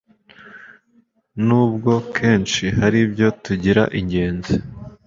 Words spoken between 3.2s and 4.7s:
tugira ingenzi